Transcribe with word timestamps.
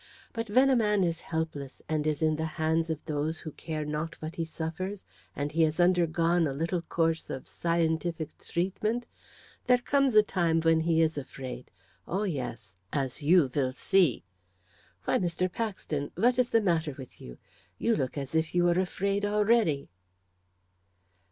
But 0.33 0.49
when 0.49 0.71
a 0.71 0.75
man 0.75 1.03
is 1.03 1.19
helpless, 1.19 1.79
and 1.87 2.07
is 2.07 2.23
in 2.23 2.35
the 2.35 2.45
hands 2.57 2.89
of 2.89 3.05
those 3.05 3.37
who 3.41 3.51
care 3.51 3.85
not 3.85 4.19
what 4.19 4.33
he 4.33 4.45
suffers, 4.45 5.05
and 5.35 5.51
he 5.51 5.61
has 5.61 5.79
undergone 5.79 6.47
a 6.47 6.53
little 6.53 6.81
course 6.81 7.29
of 7.29 7.45
scientific 7.47 8.35
treatment, 8.39 9.05
there 9.67 9.77
comes 9.77 10.15
a 10.15 10.23
time 10.23 10.59
when 10.63 10.79
he 10.79 11.03
is 11.03 11.19
afraid 11.19 11.69
oh, 12.07 12.23
yes! 12.23 12.73
As 12.91 13.21
you 13.21 13.51
will 13.53 13.73
see. 13.73 14.23
Why, 15.05 15.19
Mr. 15.19 15.51
Paxton, 15.51 16.09
what 16.15 16.39
is 16.39 16.49
the 16.49 16.61
matter 16.61 16.95
with 16.97 17.21
you? 17.21 17.37
You 17.77 17.95
look 17.95 18.17
as 18.17 18.33
if 18.33 18.55
you 18.55 18.63
were 18.63 18.79
afraid 18.79 19.23
already." 19.23 19.87